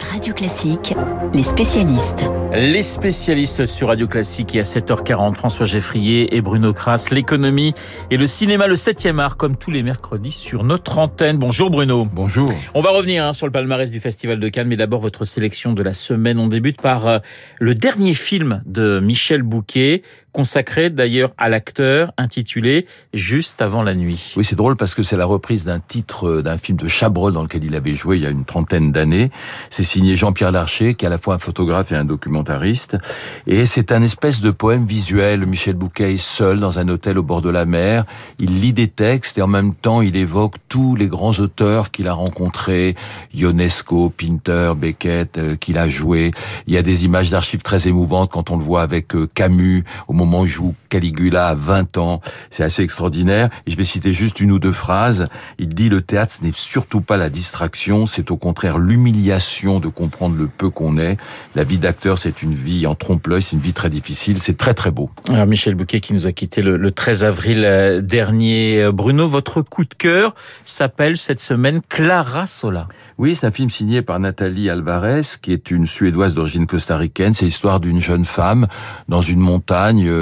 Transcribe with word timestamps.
Radio 0.00 0.34
Classique, 0.34 0.94
les 1.32 1.42
spécialistes. 1.42 2.24
Les 2.52 2.82
spécialistes 2.82 3.66
sur 3.66 3.88
Radio 3.88 4.08
Classique 4.08 4.54
et 4.54 4.60
à 4.60 4.62
7h40, 4.62 5.34
François 5.34 5.66
Geffrier 5.66 6.34
et 6.34 6.40
Bruno 6.40 6.72
Kras, 6.72 7.08
l'économie 7.10 7.74
et 8.10 8.16
le 8.16 8.26
cinéma, 8.26 8.66
le 8.66 8.74
7e 8.74 9.18
art, 9.18 9.36
comme 9.36 9.56
tous 9.56 9.70
les 9.70 9.82
mercredis 9.82 10.32
sur 10.32 10.64
notre 10.64 10.98
antenne. 10.98 11.36
Bonjour 11.36 11.70
Bruno. 11.70 12.04
Bonjour. 12.12 12.52
On 12.74 12.80
va 12.80 12.90
revenir 12.90 13.24
hein, 13.24 13.32
sur 13.32 13.46
le 13.46 13.52
palmarès 13.52 13.90
du 13.90 14.00
Festival 14.00 14.40
de 14.40 14.48
Cannes, 14.48 14.68
mais 14.68 14.76
d'abord 14.76 15.00
votre 15.00 15.24
sélection 15.24 15.72
de 15.72 15.82
la 15.82 15.92
semaine. 15.92 16.38
On 16.38 16.48
débute 16.48 16.80
par 16.80 17.06
euh, 17.06 17.18
le 17.60 17.74
dernier 17.74 18.14
film 18.14 18.62
de 18.66 19.00
Michel 19.00 19.42
Bouquet, 19.42 20.02
consacré 20.34 20.90
d'ailleurs 20.90 21.32
à 21.38 21.48
l'acteur, 21.48 22.12
intitulé 22.18 22.86
Juste 23.14 23.62
avant 23.62 23.82
la 23.82 23.94
nuit. 23.94 24.34
Oui, 24.36 24.44
c'est 24.44 24.56
drôle 24.56 24.76
parce 24.76 24.94
que 24.94 25.04
c'est 25.04 25.16
la 25.16 25.26
reprise 25.26 25.64
d'un 25.64 25.78
titre 25.78 26.28
euh, 26.28 26.42
d'un 26.42 26.58
film 26.58 26.76
de 26.76 26.88
Chabrol 26.88 27.32
dans 27.32 27.42
lequel 27.42 27.62
il 27.62 27.76
avait 27.76 27.94
joué 27.94 28.16
il 28.16 28.24
y 28.24 28.26
a 28.26 28.30
une 28.30 28.44
trentaine 28.44 28.90
d'années. 28.90 29.30
C'est 29.70 29.84
signé 29.84 30.16
Jean-Pierre 30.16 30.50
Larcher, 30.50 30.94
qui 30.94 31.04
est 31.04 31.06
à 31.06 31.10
la 31.10 31.18
fois 31.18 31.36
un 31.36 31.38
photographe 31.38 31.92
et 31.92 31.94
un 31.94 32.04
documentariste. 32.04 32.98
Et 33.46 33.64
c'est 33.64 33.92
un 33.92 34.02
espèce 34.02 34.40
de 34.40 34.50
poème 34.50 34.84
visuel. 34.86 35.46
Michel 35.46 35.74
Bouquet 35.74 36.14
est 36.14 36.18
seul 36.18 36.58
dans 36.58 36.80
un 36.80 36.88
hôtel 36.88 37.16
au 37.16 37.22
bord 37.22 37.40
de 37.40 37.50
la 37.50 37.64
mer. 37.64 38.04
Il 38.40 38.60
lit 38.60 38.72
des 38.72 38.88
textes 38.88 39.38
et 39.38 39.42
en 39.42 39.46
même 39.46 39.72
temps, 39.72 40.02
il 40.02 40.16
évoque 40.16 40.56
tous 40.68 40.96
les 40.96 41.06
grands 41.06 41.38
auteurs 41.38 41.92
qu'il 41.92 42.08
a 42.08 42.12
rencontrés. 42.12 42.96
Ionesco, 43.32 44.10
Pinter, 44.10 44.72
Beckett, 44.76 45.38
euh, 45.38 45.54
qu'il 45.54 45.78
a 45.78 45.88
joué. 45.88 46.32
Il 46.66 46.74
y 46.74 46.76
a 46.76 46.82
des 46.82 47.04
images 47.04 47.30
d'archives 47.30 47.62
très 47.62 47.86
émouvantes 47.86 48.32
quand 48.32 48.50
on 48.50 48.58
le 48.58 48.64
voit 48.64 48.82
avec 48.82 49.14
euh, 49.14 49.28
Camus 49.32 49.84
au 50.08 50.12
moment 50.12 50.23
où 50.32 50.44
il 50.46 50.50
joue 50.50 50.74
Caligula 50.88 51.48
à 51.48 51.54
20 51.54 51.98
ans. 51.98 52.20
C'est 52.50 52.62
assez 52.62 52.82
extraordinaire. 52.82 53.48
Et 53.66 53.70
je 53.70 53.76
vais 53.76 53.84
citer 53.84 54.12
juste 54.12 54.40
une 54.40 54.52
ou 54.52 54.58
deux 54.58 54.72
phrases. 54.72 55.26
Il 55.58 55.68
dit 55.68 55.88
le 55.88 56.00
théâtre, 56.00 56.32
ce 56.32 56.44
n'est 56.44 56.52
surtout 56.52 57.00
pas 57.00 57.16
la 57.16 57.30
distraction, 57.30 58.06
c'est 58.06 58.30
au 58.30 58.36
contraire 58.36 58.78
l'humiliation 58.78 59.80
de 59.80 59.88
comprendre 59.88 60.36
le 60.36 60.46
peu 60.46 60.70
qu'on 60.70 60.98
est. 60.98 61.16
La 61.54 61.64
vie 61.64 61.78
d'acteur, 61.78 62.18
c'est 62.18 62.42
une 62.42 62.54
vie 62.54 62.86
en 62.86 62.94
trompe-l'œil, 62.94 63.42
c'est 63.42 63.56
une 63.56 63.62
vie 63.62 63.72
très 63.72 63.90
difficile. 63.90 64.40
C'est 64.40 64.56
très 64.56 64.74
très 64.74 64.90
beau. 64.90 65.10
Alors 65.28 65.46
Michel 65.46 65.74
Bouquet 65.74 66.00
qui 66.00 66.14
nous 66.14 66.26
a 66.26 66.32
quitté 66.32 66.62
le, 66.62 66.76
le 66.76 66.90
13 66.90 67.24
avril 67.24 67.62
euh, 67.64 68.00
dernier. 68.00 68.90
Bruno, 68.92 69.28
votre 69.28 69.62
coup 69.62 69.84
de 69.84 69.94
cœur 69.94 70.34
s'appelle 70.64 71.16
cette 71.16 71.40
semaine 71.40 71.80
Clara 71.88 72.46
Sola. 72.46 72.88
Oui, 73.18 73.34
c'est 73.34 73.46
un 73.46 73.50
film 73.50 73.70
signé 73.70 74.02
par 74.02 74.18
Nathalie 74.20 74.70
Alvarez, 74.70 75.22
qui 75.40 75.52
est 75.52 75.70
une 75.70 75.86
Suédoise 75.86 76.34
d'origine 76.34 76.66
costaricaine. 76.66 77.34
C'est 77.34 77.44
l'histoire 77.44 77.80
d'une 77.80 78.00
jeune 78.00 78.24
femme 78.24 78.66
dans 79.08 79.20
une 79.20 79.40
montagne 79.40 80.06
euh, 80.08 80.13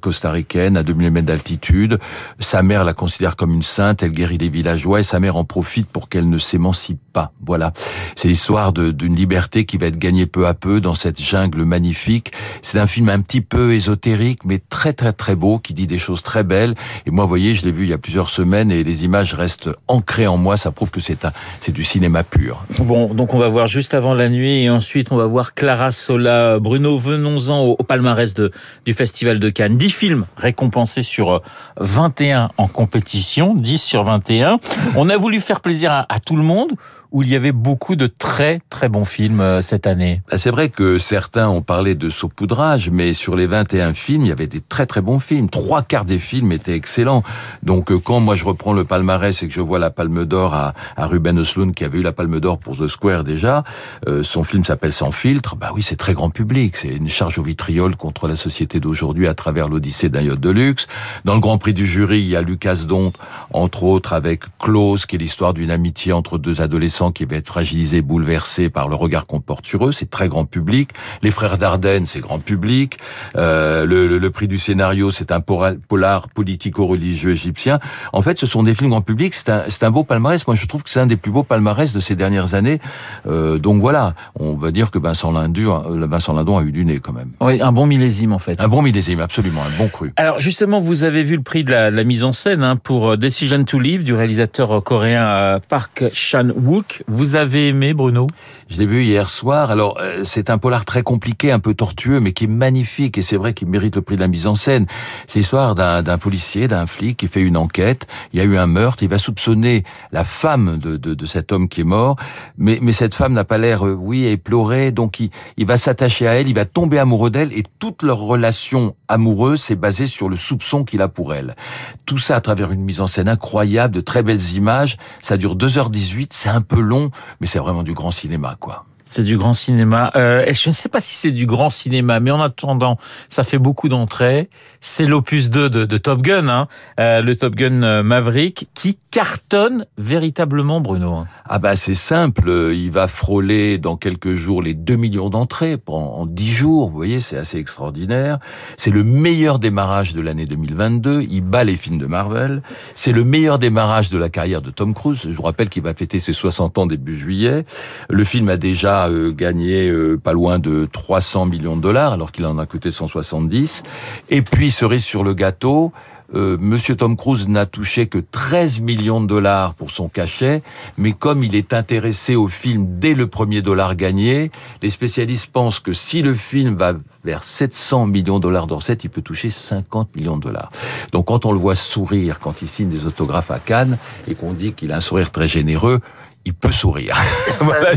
costaricaine 0.00 0.76
à 0.76 0.82
2000 0.82 1.10
mètres 1.10 1.26
d'altitude. 1.26 1.98
Sa 2.38 2.62
mère 2.62 2.84
la 2.84 2.94
considère 2.94 3.36
comme 3.36 3.52
une 3.52 3.62
sainte, 3.62 4.02
elle 4.02 4.12
guérit 4.12 4.38
les 4.38 4.48
villageois 4.48 5.00
et 5.00 5.02
sa 5.02 5.20
mère 5.20 5.36
en 5.36 5.44
profite 5.44 5.88
pour 5.88 6.08
qu'elle 6.08 6.28
ne 6.28 6.38
s'émancipe 6.38 7.00
pas. 7.12 7.32
Voilà. 7.44 7.72
C'est 8.14 8.28
l'histoire 8.28 8.72
d'une 8.72 9.14
liberté 9.14 9.64
qui 9.64 9.76
va 9.76 9.86
être 9.86 9.98
gagnée 9.98 10.26
peu 10.26 10.46
à 10.46 10.54
peu 10.54 10.80
dans 10.80 10.94
cette 10.94 11.20
jungle 11.20 11.64
magnifique. 11.64 12.32
C'est 12.62 12.78
un 12.78 12.86
film 12.86 13.08
un 13.08 13.20
petit 13.20 13.40
peu 13.40 13.74
ésotérique, 13.74 14.44
mais 14.44 14.58
très 14.58 14.92
très 14.92 15.12
très 15.12 15.36
beau, 15.36 15.58
qui 15.58 15.74
dit 15.74 15.86
des 15.86 15.98
choses 15.98 16.22
très 16.22 16.44
belles. 16.44 16.74
Et 17.06 17.10
moi, 17.10 17.24
vous 17.24 17.28
voyez, 17.28 17.54
je 17.54 17.64
l'ai 17.64 17.72
vu 17.72 17.84
il 17.84 17.90
y 17.90 17.92
a 17.92 17.98
plusieurs 17.98 18.30
semaines 18.30 18.70
et 18.70 18.82
les 18.84 19.04
images 19.04 19.34
restent 19.34 19.70
ancrées 19.88 20.26
en 20.26 20.36
moi. 20.36 20.56
Ça 20.56 20.70
prouve 20.70 20.90
que 20.90 21.00
c'est 21.00 21.26
du 21.70 21.82
cinéma 21.82 22.22
pur. 22.22 22.64
Bon, 22.78 23.12
donc 23.12 23.34
on 23.34 23.38
va 23.38 23.48
voir 23.48 23.66
juste 23.66 23.94
avant 23.94 24.14
la 24.14 24.28
nuit 24.28 24.62
et 24.62 24.70
ensuite 24.70 25.10
on 25.10 25.16
va 25.16 25.26
voir 25.26 25.54
Clara 25.54 25.90
Sola. 25.90 26.58
Bruno, 26.58 26.98
venons-en 26.98 27.64
au, 27.64 27.76
palmarès 27.76 28.34
du 28.34 28.94
Festival 28.94 29.15
de 29.24 29.50
Cannes. 29.50 29.76
10 29.76 29.90
films 29.90 30.26
récompensés 30.36 31.02
sur 31.02 31.42
21 31.78 32.50
en 32.58 32.66
compétition, 32.66 33.54
10 33.54 33.78
sur 33.82 34.04
21. 34.04 34.58
On 34.96 35.08
a 35.08 35.16
voulu 35.16 35.40
faire 35.40 35.60
plaisir 35.60 36.06
à 36.08 36.20
tout 36.20 36.36
le 36.36 36.42
monde 36.42 36.72
où 37.12 37.22
il 37.22 37.28
y 37.28 37.36
avait 37.36 37.52
beaucoup 37.52 37.96
de 37.96 38.06
très 38.06 38.60
très 38.70 38.88
bons 38.88 39.04
films 39.04 39.40
euh, 39.40 39.60
cette 39.60 39.86
année. 39.86 40.22
Bah, 40.30 40.38
c'est 40.38 40.50
vrai 40.50 40.68
que 40.68 40.98
certains 40.98 41.48
ont 41.48 41.62
parlé 41.62 41.94
de 41.94 42.08
saupoudrage, 42.08 42.90
mais 42.90 43.12
sur 43.12 43.36
les 43.36 43.46
21 43.46 43.94
films, 43.94 44.22
il 44.22 44.28
y 44.28 44.32
avait 44.32 44.46
des 44.46 44.60
très 44.60 44.86
très 44.86 45.00
bons 45.00 45.18
films. 45.18 45.48
Trois 45.48 45.82
quarts 45.82 46.04
des 46.04 46.18
films 46.18 46.52
étaient 46.52 46.74
excellents. 46.74 47.22
Donc 47.62 47.90
euh, 47.90 47.98
quand 47.98 48.20
moi 48.20 48.34
je 48.34 48.44
reprends 48.44 48.72
le 48.72 48.84
palmarès 48.84 49.42
et 49.42 49.48
que 49.48 49.54
je 49.54 49.60
vois 49.60 49.78
la 49.78 49.90
Palme 49.90 50.24
d'Or 50.24 50.54
à, 50.54 50.74
à 50.96 51.06
Ruben 51.06 51.38
Östlund 51.38 51.74
qui 51.74 51.84
avait 51.84 51.98
eu 51.98 52.02
la 52.02 52.12
Palme 52.12 52.40
d'Or 52.40 52.58
pour 52.58 52.76
The 52.76 52.88
Square 52.88 53.24
déjà, 53.24 53.64
euh, 54.08 54.22
son 54.22 54.44
film 54.44 54.64
s'appelle 54.64 54.92
Sans 54.92 55.12
filtre. 55.12 55.56
Bah 55.56 55.72
oui, 55.74 55.82
c'est 55.82 55.96
très 55.96 56.14
grand 56.14 56.30
public. 56.30 56.76
C'est 56.76 56.94
une 56.96 57.08
charge 57.08 57.38
au 57.38 57.42
vitriol 57.42 57.96
contre 57.96 58.28
la 58.28 58.36
société 58.36 58.80
d'aujourd'hui 58.80 59.26
à 59.26 59.34
travers 59.34 59.68
l'Odyssée 59.68 60.08
d'un 60.08 60.22
yacht 60.22 60.40
de 60.40 60.50
luxe. 60.50 60.86
Dans 61.24 61.34
le 61.34 61.40
Grand 61.40 61.58
Prix 61.58 61.74
du 61.74 61.86
jury, 61.86 62.20
il 62.20 62.28
y 62.28 62.36
a 62.36 62.42
Lucas 62.42 62.84
Dont, 62.86 63.12
entre 63.52 63.84
autres 63.84 64.12
avec 64.12 64.44
Close, 64.58 65.06
qui 65.06 65.16
est 65.16 65.18
l'histoire 65.18 65.54
d'une 65.54 65.70
amitié 65.70 66.12
entre 66.12 66.38
deux 66.38 66.60
adolescents 66.60 66.95
qui 67.14 67.24
va 67.24 67.36
être 67.36 67.48
fragilisé, 67.48 68.00
bouleversé 68.00 68.70
par 68.70 68.88
le 68.88 68.94
regard 68.94 69.26
qu'on 69.26 69.40
porte 69.40 69.66
sur 69.66 69.86
eux. 69.86 69.92
C'est 69.92 70.08
très 70.10 70.28
grand 70.28 70.44
public. 70.46 70.90
Les 71.22 71.30
Frères 71.30 71.58
Dardenne, 71.58 72.06
c'est 72.06 72.20
grand 72.20 72.38
public. 72.38 72.98
Euh, 73.36 73.84
le, 73.84 74.06
le, 74.08 74.18
le, 74.18 74.30
prix 74.30 74.48
du 74.48 74.58
scénario, 74.58 75.10
c'est 75.10 75.30
un 75.30 75.40
polar 75.40 76.28
politico-religieux 76.28 77.32
égyptien. 77.32 77.78
En 78.12 78.22
fait, 78.22 78.38
ce 78.38 78.46
sont 78.46 78.62
des 78.62 78.74
films 78.74 78.90
grand 78.90 79.02
public. 79.02 79.34
C'est 79.34 79.50
un, 79.50 79.64
un 79.82 79.90
beau 79.90 80.04
palmarès. 80.04 80.46
Moi, 80.46 80.56
je 80.56 80.66
trouve 80.66 80.82
que 80.82 80.90
c'est 80.90 81.00
un 81.00 81.06
des 81.06 81.16
plus 81.16 81.30
beaux 81.30 81.42
palmarès 81.42 81.92
de 81.92 82.00
ces 82.00 82.16
dernières 82.16 82.54
années. 82.54 82.80
Euh, 83.26 83.58
donc 83.58 83.80
voilà, 83.80 84.14
on 84.38 84.54
va 84.54 84.70
dire 84.70 84.90
que 84.90 84.98
Vincent 84.98 85.32
Lindon, 85.32 85.82
euh, 85.90 86.06
Vincent 86.06 86.32
Lindon 86.32 86.58
a 86.58 86.62
eu 86.62 86.72
du 86.72 86.84
nez 86.84 87.00
quand 87.00 87.12
même. 87.12 87.30
Oui, 87.40 87.60
un 87.60 87.72
bon 87.72 87.86
millésime 87.86 88.32
en 88.32 88.38
fait. 88.38 88.60
Un 88.60 88.68
bon 88.68 88.82
millésime, 88.82 89.20
absolument, 89.20 89.62
un 89.62 89.78
bon 89.78 89.88
cru. 89.88 90.12
Alors 90.16 90.40
justement, 90.40 90.80
vous 90.80 91.04
avez 91.04 91.22
vu 91.22 91.36
le 91.36 91.42
prix 91.42 91.64
de 91.64 91.70
la, 91.70 91.90
la 91.90 92.04
mise 92.04 92.24
en 92.24 92.32
scène 92.32 92.62
hein, 92.62 92.76
pour 92.76 93.18
Decision 93.18 93.64
to 93.64 93.78
Live 93.78 94.04
du 94.04 94.14
réalisateur 94.14 94.82
coréen 94.82 95.60
Park 95.68 96.04
Chan-wook. 96.12 96.85
Vous 97.08 97.36
avez 97.36 97.68
aimé 97.68 97.94
Bruno? 97.94 98.26
Je 98.68 98.78
l'ai 98.78 98.86
vu 98.86 99.04
hier 99.04 99.28
soir. 99.28 99.70
Alors 99.70 99.98
euh, 100.00 100.22
c'est 100.24 100.50
un 100.50 100.58
polar 100.58 100.84
très 100.84 101.02
compliqué, 101.02 101.52
un 101.52 101.58
peu 101.58 101.74
tortueux, 101.74 102.20
mais 102.20 102.32
qui 102.32 102.44
est 102.44 102.48
magnifique 102.48 103.18
et 103.18 103.22
c'est 103.22 103.36
vrai 103.36 103.54
qu'il 103.54 103.68
mérite 103.68 103.96
le 103.96 104.02
prix 104.02 104.16
de 104.16 104.20
la 104.20 104.28
mise 104.28 104.46
en 104.46 104.54
scène. 104.54 104.86
C'est 105.26 105.40
l'histoire 105.40 105.74
d'un 105.74 106.18
policier, 106.18 106.68
d'un 106.68 106.86
flic 106.86 107.16
qui 107.18 107.28
fait 107.28 107.42
une 107.42 107.56
enquête. 107.56 108.06
Il 108.32 108.38
y 108.38 108.42
a 108.42 108.44
eu 108.44 108.56
un 108.56 108.66
meurtre. 108.66 109.02
Il 109.02 109.08
va 109.08 109.18
soupçonner 109.18 109.84
la 110.12 110.24
femme 110.24 110.78
de, 110.78 110.96
de, 110.96 111.14
de 111.14 111.26
cet 111.26 111.52
homme 111.52 111.68
qui 111.68 111.82
est 111.82 111.84
mort, 111.84 112.16
mais, 112.58 112.78
mais 112.82 112.92
cette 112.92 113.14
femme 113.14 113.32
n'a 113.32 113.44
pas 113.44 113.58
l'air, 113.58 113.86
euh, 113.86 113.92
oui, 113.92 114.26
éplorée. 114.26 114.90
Donc 114.90 115.20
il, 115.20 115.30
il 115.56 115.66
va 115.66 115.76
s'attacher 115.76 116.26
à 116.26 116.34
elle, 116.34 116.48
il 116.48 116.54
va 116.54 116.64
tomber 116.64 116.98
amoureux 116.98 117.30
d'elle 117.30 117.52
et 117.52 117.64
toute 117.78 118.02
leur 118.02 118.18
relation 118.18 118.94
amoureuse 119.08 119.60
s'est 119.60 119.76
basée 119.76 120.06
sur 120.06 120.28
le 120.28 120.36
soupçon 120.36 120.84
qu'il 120.84 121.02
a 121.02 121.08
pour 121.08 121.34
elle. 121.34 121.56
Tout 122.04 122.18
ça 122.18 122.36
à 122.36 122.40
travers 122.40 122.72
une 122.72 122.82
mise 122.82 123.00
en 123.00 123.06
scène 123.06 123.28
incroyable, 123.28 123.94
de 123.94 124.00
très 124.00 124.22
belles 124.22 124.52
images. 124.52 124.96
Ça 125.22 125.36
dure 125.36 125.56
2h18, 125.56 126.28
c'est 126.30 126.48
un 126.48 126.60
peu 126.60 126.75
long, 126.80 127.10
mais 127.40 127.46
c'est 127.46 127.58
vraiment 127.58 127.82
du 127.82 127.94
grand 127.94 128.10
cinéma, 128.10 128.56
quoi. 128.58 128.84
C'est 129.08 129.22
du 129.22 129.38
grand 129.38 129.54
cinéma. 129.54 130.10
Euh, 130.16 130.52
je 130.52 130.68
ne 130.68 130.74
sais 130.74 130.88
pas 130.88 131.00
si 131.00 131.14
c'est 131.14 131.30
du 131.30 131.46
grand 131.46 131.70
cinéma, 131.70 132.20
mais 132.20 132.30
en 132.30 132.40
attendant, 132.40 132.98
ça 133.28 133.44
fait 133.44 133.58
beaucoup 133.58 133.88
d'entrées. 133.88 134.48
C'est 134.80 135.06
l'opus 135.06 135.50
2 135.50 135.70
de, 135.70 135.84
de, 135.84 135.98
Top 135.98 136.22
Gun, 136.22 136.48
hein, 136.48 136.68
euh, 137.00 137.22
le 137.22 137.36
Top 137.36 137.54
Gun 137.54 138.02
Maverick, 138.02 138.68
qui 138.74 138.98
cartonne 139.10 139.86
véritablement, 139.96 140.80
Bruno. 140.80 141.24
Ah 141.46 141.58
bah 141.58 141.74
c'est 141.74 141.94
simple, 141.94 142.50
il 142.74 142.90
va 142.90 143.08
frôler 143.08 143.78
dans 143.78 143.96
quelques 143.96 144.34
jours 144.34 144.60
les 144.60 144.74
2 144.74 144.96
millions 144.96 145.30
d'entrées 145.30 145.78
en 145.86 146.26
10 146.26 146.50
jours, 146.50 146.88
vous 146.88 146.96
voyez, 146.96 147.20
c'est 147.20 147.36
assez 147.36 147.58
extraordinaire. 147.58 148.38
C'est 148.76 148.90
le 148.90 149.02
meilleur 149.02 149.58
démarrage 149.58 150.12
de 150.12 150.20
l'année 150.20 150.44
2022, 150.44 151.26
il 151.30 151.40
bat 151.40 151.64
les 151.64 151.76
films 151.76 151.98
de 151.98 152.06
Marvel. 152.06 152.62
C'est 152.94 153.12
le 153.12 153.24
meilleur 153.24 153.58
démarrage 153.58 154.10
de 154.10 154.18
la 154.18 154.28
carrière 154.28 154.62
de 154.62 154.70
Tom 154.70 154.94
Cruise. 154.94 155.22
Je 155.24 155.32
vous 155.34 155.42
rappelle 155.42 155.68
qu'il 155.68 155.82
va 155.82 155.94
fêter 155.94 156.18
ses 156.18 156.32
60 156.32 156.78
ans 156.78 156.86
début 156.86 157.16
juillet. 157.16 157.64
Le 158.10 158.24
film 158.24 158.48
a 158.48 158.56
déjà 158.56 158.95
euh, 159.04 159.32
gagné 159.32 159.88
euh, 159.88 160.16
pas 160.16 160.32
loin 160.32 160.58
de 160.58 160.88
300 160.90 161.46
millions 161.46 161.76
de 161.76 161.82
dollars, 161.82 162.12
alors 162.12 162.32
qu'il 162.32 162.46
en 162.46 162.58
a 162.58 162.66
coûté 162.66 162.90
170. 162.90 163.82
Et 164.30 164.42
puis, 164.42 164.70
cerise 164.70 165.04
sur 165.04 165.22
le 165.22 165.34
gâteau, 165.34 165.92
euh, 166.34 166.56
Monsieur 166.58 166.96
Tom 166.96 167.16
Cruise 167.16 167.46
n'a 167.48 167.66
touché 167.66 168.06
que 168.06 168.18
13 168.18 168.80
millions 168.80 169.20
de 169.20 169.26
dollars 169.26 169.74
pour 169.74 169.90
son 169.90 170.08
cachet, 170.08 170.62
mais 170.98 171.12
comme 171.12 171.44
il 171.44 171.54
est 171.54 171.72
intéressé 171.72 172.34
au 172.34 172.48
film 172.48 172.98
dès 172.98 173.14
le 173.14 173.28
premier 173.28 173.62
dollar 173.62 173.94
gagné, 173.94 174.50
les 174.82 174.90
spécialistes 174.90 175.50
pensent 175.52 175.78
que 175.78 175.92
si 175.92 176.22
le 176.22 176.34
film 176.34 176.74
va 176.74 176.94
vers 177.24 177.44
700 177.44 178.06
millions 178.06 178.38
de 178.38 178.42
dollars 178.42 178.66
d'orcettes, 178.66 179.04
il 179.04 179.10
peut 179.10 179.22
toucher 179.22 179.50
50 179.50 180.16
millions 180.16 180.36
de 180.36 180.42
dollars. 180.42 180.70
Donc 181.12 181.26
quand 181.26 181.46
on 181.46 181.52
le 181.52 181.58
voit 181.58 181.76
sourire, 181.76 182.40
quand 182.40 182.60
il 182.62 182.68
signe 182.68 182.88
des 182.88 183.06
autographes 183.06 183.50
à 183.50 183.58
Cannes, 183.58 183.98
et 184.28 184.34
qu'on 184.34 184.52
dit 184.52 184.72
qu'il 184.72 184.92
a 184.92 184.96
un 184.96 185.00
sourire 185.00 185.30
très 185.30 185.48
généreux, 185.48 186.00
il 186.46 186.54
peut 186.54 186.70
sourire. 186.70 187.16
voilà, 187.60 187.90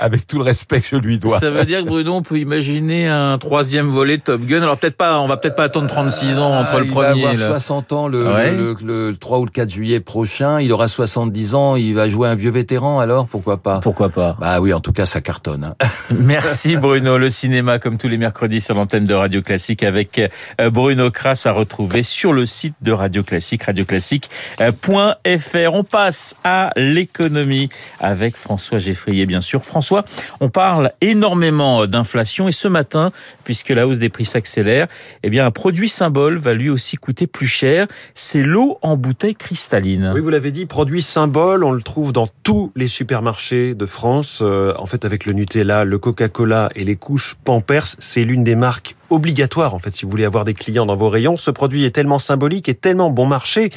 avec 0.00 0.26
tout 0.26 0.36
le 0.36 0.44
respect 0.44 0.82
que 0.82 0.88
je 0.88 0.96
lui 0.96 1.18
dois. 1.18 1.40
Ça 1.40 1.50
veut 1.50 1.64
dire 1.64 1.82
que 1.82 1.88
Bruno, 1.88 2.16
on 2.16 2.22
peut 2.22 2.38
imaginer 2.38 3.08
un 3.08 3.38
troisième 3.38 3.88
volet 3.88 4.18
de 4.18 4.22
Top 4.22 4.42
Gun. 4.42 4.62
Alors 4.62 4.76
peut-être 4.76 4.98
pas, 4.98 5.20
on 5.20 5.26
va 5.26 5.38
peut-être 5.38 5.56
pas 5.56 5.64
attendre 5.64 5.88
36 5.88 6.38
ans 6.38 6.52
entre 6.52 6.80
le 6.80 6.84
il 6.84 6.90
premier. 6.90 7.16
Il 7.16 7.24
va 7.24 7.30
avoir 7.30 7.60
60 7.60 7.92
ans 7.92 8.06
le, 8.06 8.26
ouais. 8.26 8.50
le, 8.50 8.76
le, 8.82 9.10
le, 9.10 9.16
3 9.16 9.38
ou 9.38 9.46
le 9.46 9.50
4 9.50 9.70
juillet 9.70 10.00
prochain. 10.00 10.60
Il 10.60 10.70
aura 10.72 10.86
70 10.86 11.54
ans. 11.54 11.76
Il 11.76 11.94
va 11.94 12.10
jouer 12.10 12.28
un 12.28 12.34
vieux 12.34 12.50
vétéran. 12.50 13.00
Alors 13.00 13.26
pourquoi 13.26 13.56
pas? 13.56 13.80
Pourquoi 13.80 14.10
pas 14.10 14.36
Bah 14.38 14.60
oui, 14.60 14.74
en 14.74 14.80
tout 14.80 14.92
cas, 14.92 15.06
ça 15.06 15.22
cartonne. 15.22 15.64
Hein. 15.64 15.74
Merci 16.10 16.76
Bruno. 16.76 17.16
Le 17.16 17.30
cinéma, 17.30 17.78
comme 17.78 17.96
tous 17.96 18.08
les 18.08 18.18
mercredis 18.18 18.60
sur 18.60 18.74
l'antenne 18.74 19.04
de 19.04 19.14
Radio 19.14 19.40
Classique, 19.40 19.82
avec 19.82 20.20
euh, 20.60 20.68
Bruno 20.68 21.10
Kras 21.10 21.44
à 21.46 21.52
retrouver 21.52 22.02
sur 22.02 22.34
le 22.34 22.44
site 22.44 22.74
de 22.82 22.92
Radio 22.92 23.22
Classique, 23.22 23.62
radioclassique.fr. 23.62 25.72
On 25.72 25.84
passe 25.84 26.34
à 26.44 26.68
l'économie 26.76 27.70
avec 28.00 28.36
François 28.36 28.78
Geffrier, 28.78 29.26
bien 29.26 29.40
sûr. 29.40 29.64
François, 29.64 30.04
on 30.40 30.48
parle 30.48 30.90
énormément 31.00 31.86
d'inflation 31.86 32.48
et 32.48 32.52
ce 32.52 32.68
matin, 32.68 33.12
puisque 33.44 33.70
la 33.70 33.86
hausse 33.86 33.98
des 33.98 34.08
prix 34.08 34.24
s'accélère, 34.24 34.88
eh 35.22 35.30
bien, 35.30 35.46
un 35.46 35.50
produit 35.50 35.88
symbole 35.88 36.38
va 36.38 36.54
lui 36.54 36.70
aussi 36.70 36.96
coûter 36.96 37.26
plus 37.26 37.46
cher. 37.46 37.86
C'est 38.14 38.42
l'eau 38.42 38.78
en 38.82 38.96
bouteille 38.96 39.34
cristalline. 39.34 40.12
Oui, 40.14 40.20
vous 40.20 40.30
l'avez 40.30 40.50
dit, 40.50 40.66
produit 40.66 41.02
symbole, 41.02 41.64
on 41.64 41.72
le 41.72 41.82
trouve 41.82 42.12
dans 42.12 42.28
tous 42.42 42.72
les 42.76 42.88
supermarchés 42.88 43.74
de 43.74 43.86
France. 43.86 44.40
Euh, 44.42 44.74
en 44.78 44.86
fait, 44.86 45.04
avec 45.04 45.26
le 45.26 45.32
Nutella, 45.32 45.84
le 45.84 45.98
Coca-Cola 45.98 46.70
et 46.74 46.84
les 46.84 46.96
couches 46.96 47.36
Pampers, 47.44 47.86
c'est 47.98 48.22
l'une 48.22 48.44
des 48.44 48.56
marques 48.56 48.96
obligatoires, 49.10 49.74
en 49.74 49.78
fait, 49.78 49.94
si 49.94 50.04
vous 50.04 50.10
voulez 50.10 50.24
avoir 50.24 50.44
des 50.44 50.54
clients 50.54 50.86
dans 50.86 50.96
vos 50.96 51.08
rayons. 51.08 51.36
Ce 51.36 51.50
produit 51.50 51.84
est 51.84 51.90
tellement 51.90 52.18
symbolique 52.18 52.68
et 52.68 52.74
tellement 52.74 53.10
bon 53.10 53.26
marché, 53.26 53.70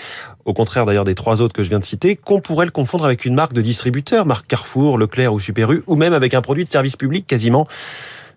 au 0.47 0.53
contraire 0.53 0.85
d'ailleurs 0.85 1.03
des 1.03 1.13
trois 1.13 1.41
autres 1.41 1.53
que 1.53 1.61
je 1.61 1.69
viens 1.69 1.77
de 1.77 1.83
citer, 1.83 2.15
qu'on 2.15 2.39
pourrait 2.39 2.65
le 2.65 2.71
confondre 2.71 3.05
avec 3.05 3.25
une 3.25 3.35
marque 3.35 3.53
de 3.53 3.61
distributeur, 3.61 4.25
marque 4.25 4.47
Carrefour, 4.47 4.97
Leclerc 4.97 5.33
ou 5.33 5.39
Super 5.39 5.71
U, 5.71 5.83
ou 5.87 5.95
même 5.95 6.13
avec 6.13 6.33
un 6.33 6.41
produit 6.41 6.63
de 6.63 6.69
service 6.69 6.95
public 6.95 7.27
quasiment 7.27 7.67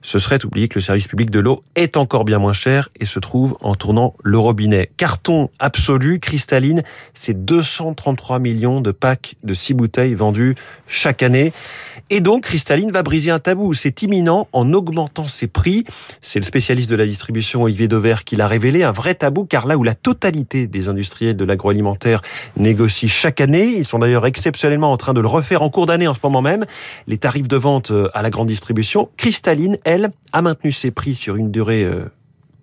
ce 0.03 0.19
serait 0.19 0.45
oublier 0.45 0.69
que 0.69 0.77
le 0.77 0.83
service 0.83 1.09
public 1.09 1.31
de 1.31 1.41
l'eau 1.41 1.63
est 1.75 1.97
encore 1.97 2.25
bien 2.25 2.39
moins 2.39 2.53
cher 2.53 2.89
et 2.99 3.05
se 3.05 3.19
trouve 3.19 3.57
en 3.61 3.75
tournant 3.75 4.15
le 4.23 4.39
robinet. 4.39 4.91
Carton 4.97 5.51
absolu, 5.59 6.21
cristalline, 6.21 6.83
c'est 7.15 7.45
233 7.45 8.39
millions 8.39 8.81
de 8.81 8.91
packs 8.93 9.37
de 9.43 9.55
6 9.55 9.75
bouteilles 9.75 10.15
vendues 10.15 10.55
chaque 10.87 11.23
année. 11.23 11.53
Et 12.13 12.21
donc, 12.21 12.43
Cristalline 12.43 12.91
va 12.91 13.05
briser 13.05 13.31
un 13.31 13.39
tabou. 13.39 13.73
C'est 13.73 14.03
imminent 14.03 14.49
en 14.53 14.73
augmentant 14.73 15.29
ses 15.29 15.47
prix. 15.47 15.85
C'est 16.23 16.41
le 16.41 16.45
spécialiste 16.45 16.91
de 16.91 16.97
la 16.97 17.07
distribution 17.07 17.63
Olivier 17.63 17.87
Dauvert 17.87 18.25
qui 18.25 18.35
l'a 18.35 18.49
révélé. 18.49 18.83
Un 18.83 18.91
vrai 18.91 19.15
tabou, 19.15 19.45
car 19.45 19.67
là 19.67 19.77
où 19.77 19.85
la 19.85 19.95
totalité 19.95 20.67
des 20.67 20.89
industriels 20.89 21.37
de 21.37 21.45
l'agroalimentaire 21.45 22.21
négocient 22.57 23.09
chaque 23.09 23.41
année, 23.41 23.75
ils 23.77 23.85
sont 23.85 24.01
d'ailleurs 24.01 24.27
exceptionnellement 24.27 24.91
en 24.91 24.97
train 24.97 25.15
de 25.15 25.21
le 25.21 25.29
refaire 25.29 25.63
en 25.63 25.71
cours 25.71 25.87
d'année 25.87 26.09
en 26.09 26.15
ce 26.15 26.19
moment 26.23 26.43
même, 26.43 26.65
les 27.07 27.19
tarifs 27.19 27.49
de 27.49 27.57
vente 27.57 27.93
euh, 27.93 28.09
à 28.13 28.23
la 28.23 28.31
grande 28.31 28.49
distribution, 28.49 29.09
Cristalline, 29.17 29.77
elle, 29.91 30.13
a 30.33 30.43
maintenu 30.43 30.73
ses 30.73 30.91
prix 30.91 31.15
sur 31.15 31.37
une 31.37 31.51
durée 31.51 31.85
euh, 31.85 32.05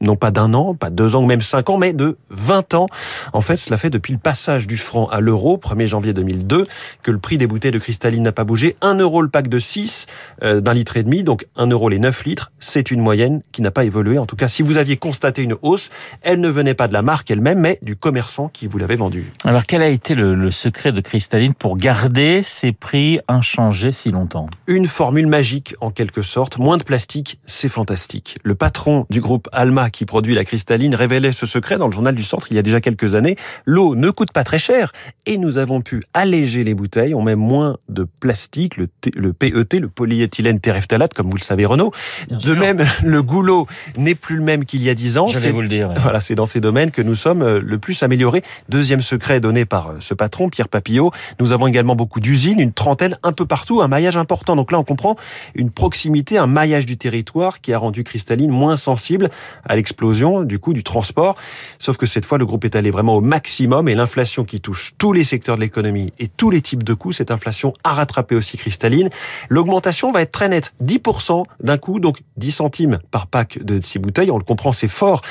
non 0.02 0.16
pas 0.16 0.32
d'un 0.32 0.54
an, 0.54 0.74
pas 0.74 0.90
deux 0.90 1.16
ans 1.16 1.24
ou 1.24 1.26
même 1.26 1.42
cinq 1.42 1.70
ans, 1.70 1.78
mais 1.78 1.94
de 1.94 2.18
20 2.30 2.74
ans. 2.74 2.88
En 3.34 3.42
fait, 3.42 3.58
cela 3.58 3.78
fait 3.78 3.90
depuis 3.90 4.14
le 4.14 4.20
passage 4.20 4.68
du 4.68 4.78
franc 4.78 5.08
à 5.08 5.20
l'euro, 5.20 5.58
1er 5.58 5.88
janvier 5.88 6.14
2002, 6.14 6.66
que 7.04 7.12
le 7.12 7.18
prix 7.18 7.38
des 7.38 7.48
bouteilles 7.48 7.72
de 7.72 7.80
cristalline 7.80 8.24
n'a 8.24 8.32
pas 8.32 8.44
bougé. 8.44 8.76
1 8.82 8.96
euro 8.96 9.22
le 9.22 9.30
pack 9.30 9.48
de 9.48 9.60
6 9.60 10.06
euh, 10.44 10.62
d'un 10.62 10.74
litre 10.74 10.98
et 10.98 11.04
demi, 11.04 11.24
donc 11.24 11.46
1 11.56 11.68
euro 11.68 11.90
les 11.90 12.00
9 12.00 12.26
litres. 12.26 12.52
C'est 12.60 12.92
une 12.92 13.02
moyenne 13.02 13.42
qui 13.52 13.62
n'a 13.62 13.72
pas 13.72 13.84
évolué. 13.84 14.18
En 14.20 14.26
tout 14.26 14.36
cas, 14.36 14.48
si 14.48 14.62
vous 14.62 14.78
aviez 14.78 14.98
constaté 14.98 15.42
une 15.42 15.56
hausse, 15.62 15.90
elle 16.22 16.42
ne 16.42 16.50
venait 16.50 16.74
pas 16.74 16.88
de 16.88 16.94
la 16.94 17.02
marque 17.02 17.32
elle-même, 17.32 17.60
mais 17.60 17.80
du 17.82 17.96
commerçant 17.96 18.50
qui 18.50 18.68
vous 18.68 18.78
l'avait 18.78 18.96
vendue. 18.96 19.32
Alors, 19.44 19.66
quel 19.66 19.82
a 19.82 19.90
été 19.90 20.16
le, 20.16 20.36
le 20.36 20.52
secret 20.52 20.92
de 20.92 21.02
cristalline 21.02 21.54
pour 21.54 21.78
garder 21.78 22.42
ces 22.42 22.72
prix 22.72 23.20
inchangés 23.28 23.92
si 23.92 24.12
longtemps? 24.12 24.50
Une 24.68 24.86
formule 24.86 25.28
magique, 25.28 25.76
en 25.82 25.92
quelque 25.92 26.22
sorte. 26.22 26.58
Moins 26.58 26.78
de 26.78 26.84
plastique, 26.84 27.40
c'est 27.46 27.70
fantastique. 27.70 28.38
Le 28.44 28.56
patron 28.56 29.06
du 29.10 29.22
groupe 29.22 29.50
Alma 29.52 29.87
qui 29.90 30.06
produit 30.06 30.36
la 30.36 30.46
cristalline, 30.46 30.96
révélait 30.96 31.32
ce 31.32 31.46
secret 31.46 31.78
dans 31.78 31.88
le 31.88 31.94
journal 31.94 32.16
du 32.16 32.24
Centre 32.24 32.48
il 32.52 32.56
y 32.56 32.60
a 32.60 32.64
déjà 32.64 32.82
quelques 32.82 33.16
années. 33.16 33.36
L'eau 33.66 33.96
ne 33.96 34.10
coûte 34.10 34.32
pas 34.32 34.44
très 34.44 34.60
cher 34.60 34.92
et 35.26 35.38
nous 35.38 35.58
avons 35.58 35.82
pu 35.82 36.04
alléger 36.14 36.64
les 36.64 36.74
bouteilles. 36.74 37.14
On 37.14 37.22
met 37.22 37.36
moins 37.36 37.78
de 37.90 38.06
plastique, 38.20 38.78
le, 38.78 38.88
le 39.16 39.34
PET, 39.34 39.80
le 39.80 39.88
polyéthylène 39.88 40.60
terephthalate, 40.60 41.14
comme 41.14 41.30
vous 41.30 41.38
le 41.38 41.42
savez 41.42 41.66
Renaud. 41.66 41.92
de 42.30 42.54
même, 42.54 42.86
le 43.04 43.24
goulot 43.24 43.68
n'est 43.98 44.16
plus 44.16 44.36
le 44.36 44.44
même 44.44 44.66
qu'il 44.66 44.84
y 44.84 44.90
a 44.90 44.96
dix 44.96 45.18
ans. 45.18 45.28
Je 45.28 45.40
vais 45.40 45.52
vous 45.52 45.62
le 45.62 45.68
dire. 45.68 45.90
Voilà, 45.98 46.22
c'est 46.22 46.36
dans 46.36 46.46
ces 46.46 46.60
domaines 46.60 46.92
que 46.92 47.02
nous 47.02 47.16
sommes 47.16 47.42
euh, 47.42 47.62
le 47.64 47.78
plus 47.80 48.02
améliorés. 48.04 48.44
Deuxième 48.70 49.02
secret 49.02 49.40
donné 49.40 49.66
par 49.66 49.90
euh, 49.90 49.98
ce 50.00 50.14
patron, 50.14 50.50
Pierre 50.50 50.70
Papillot. 50.70 51.12
Nous 51.40 51.52
avons 51.52 51.68
également 51.68 51.96
beaucoup 51.96 52.20
d'usines, 52.20 52.60
une 52.60 52.74
trentaine 52.74 53.18
un 53.24 53.32
peu 53.32 53.46
partout, 53.46 53.82
un 53.82 53.88
maillage 53.88 54.18
important. 54.18 54.56
Donc 54.56 54.72
là, 54.72 54.80
on 54.80 54.84
comprend 54.84 55.16
une 55.56 55.72
proximité, 55.72 56.38
un 56.38 56.48
maillage 56.48 56.86
du 56.86 56.98
territoire 56.98 57.62
qui 57.62 57.74
a 57.74 57.78
rendu 57.78 58.04
cristalline 58.04 58.52
moins 58.52 58.78
sensible 58.78 59.30
à 59.66 59.76
l'explosion 59.78 60.44
du 60.44 60.60
coût 60.60 60.74
du 60.74 60.84
transport. 60.84 61.36
Sauf 61.80 61.96
que 61.96 62.06
cette 62.06 62.26
fois, 62.26 62.38
le 62.38 62.46
groupe 62.46 62.66
est 62.66 62.76
allé 62.76 62.92
vraiment 62.92 63.16
au 63.16 63.22
maximum 63.22 63.88
et 63.88 63.96
l'inflation 63.96 64.44
qui 64.44 64.60
touche 64.60 64.94
tous 64.98 65.14
les 65.14 65.24
secteurs 65.24 65.56
de 65.56 65.62
l'économie 65.62 66.12
et 66.20 66.28
tous 66.28 66.50
les 66.50 66.62
types 66.62 66.84
de 66.84 66.94
coûts, 66.94 67.14
cette 67.14 67.32
inflation 67.32 67.74
a 67.84 67.94
rattrapé 67.94 68.36
aussi 68.36 68.58
cristalline. 68.58 69.10
L'augmentation 69.50 70.12
va 70.12 70.22
être 70.22 70.32
très 70.32 70.50
nette, 70.50 70.74
10% 70.84 71.46
d'un 71.62 71.78
coup, 71.78 72.00
donc 72.00 72.20
10 72.38 72.52
centimes 72.52 73.00
par 73.12 73.28
pack 73.28 73.64
de 73.64 73.80
6 73.80 74.00
bouteilles. 74.00 74.32
On 74.32 74.38
le 74.38 74.44
comprend, 74.44 74.74
c'est 74.74 74.88
fort 74.88 75.22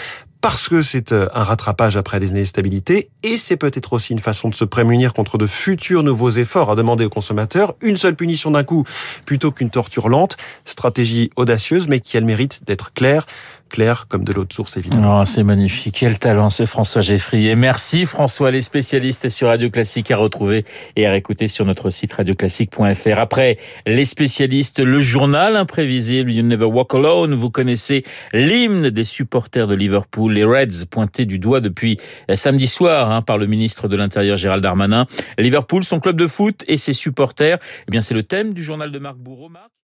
parce 0.41 0.69
que 0.69 0.83
c'est 0.83 1.13
euh, 1.13 1.29
un 1.35 1.43
rattrapage 1.43 1.97
après 1.97 2.21
des 2.21 2.31
années 2.31 2.41
de 2.41 2.45
stabilité 2.45 3.11
et 3.23 3.39
c'est 3.39 3.57
peut-être 3.57 3.93
aussi 3.93 4.13
une 4.13 4.19
façon 4.19 4.49
de 4.49 4.55
se 4.55 4.65
prémunir 4.65 5.13
contre 5.13 5.39
de 5.39 5.47
futurs 5.47 6.03
nouveaux 6.03 6.31
efforts 6.31 6.71
à 6.71 6.77
demander 6.77 7.05
aux 7.05 7.11
consommateurs. 7.11 7.75
Une 7.81 7.97
seule 7.97 8.17
punition 8.17 8.51
d'un 8.51 8.65
coup 8.65 8.85
plutôt 9.25 9.51
qu'une 9.51 9.71
torture 9.71 10.09
lente. 10.09 10.37
Stratégie 10.65 11.31
audacieuse 11.37 11.89
mais 11.89 12.01
qui 12.01 12.17
a 12.17 12.21
le 12.21 12.27
mérite 12.27 12.63
d'être 12.67 12.93
claire 12.93 13.27
clair 13.69 14.07
comme 14.09 14.25
de 14.25 14.33
l'eau 14.33 14.45
de 14.45 14.53
source 14.53 14.77
évidemment. 14.77 15.21
Oh, 15.21 15.25
c'est 15.25 15.43
magnifique. 15.43 15.97
Quel 15.99 16.19
talent 16.19 16.51
ce 16.51 16.67
François 16.67 17.03
Geffrier. 17.03 17.55
Merci 17.57 18.07
François, 18.07 18.51
les 18.51 18.61
spécialistes 18.61 19.29
sur 19.29 19.49
Radio 19.49 19.71
Classique 19.71 20.11
à 20.11 20.17
retrouver 20.17 20.65
et 20.97 21.07
à 21.07 21.11
réécouter 21.11 21.49
sur 21.49 21.65
notre 21.65 21.91
site 21.91 22.13
radioclassique.fr. 22.13 23.19
Après 23.19 23.59
les 23.87 24.05
spécialistes, 24.05 24.81
le 24.81 25.01
journal 25.01 25.57
imprévisible 25.57 26.31
You 26.31 26.43
Never 26.43 26.67
Walk 26.67 26.95
Alone. 26.95 27.35
Vous 27.35 27.51
connaissez 27.51 28.05
l'hymne 28.33 28.91
des 28.91 29.05
supporters 29.05 29.67
de 29.67 29.75
Liverpool, 29.75 30.26
les 30.29 30.45
Reds 30.45 30.87
pointés 30.91 31.27
du 31.27 31.39
doigt 31.39 31.61
depuis 31.61 31.99
samedi 32.35 32.67
soir 32.67 33.11
hein, 33.11 33.23
par 33.23 33.39
le 33.39 33.47
ministre 33.47 33.89
de 33.89 33.97
l'Intérieur 33.97 34.37
Gérald 34.37 34.63
Darmanin. 34.63 35.07
Liverpool, 35.39 35.85
son 35.85 36.01
club 36.01 36.17
de 36.17 36.27
foot 36.27 36.65
et 36.69 36.77
ses 36.77 36.93
supporters, 36.93 37.59
eh 37.87 37.91
bien 37.91 38.01
c'est 38.01 38.15
le 38.15 38.23
thème 38.23 38.55
du 38.55 38.63
journal 38.63 38.93
de 38.93 38.99
Marc 38.99 39.17
Bourreau. 39.17 39.49